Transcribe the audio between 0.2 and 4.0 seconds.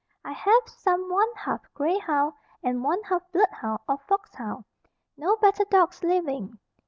I have some one half grey hound and one half bloodhound or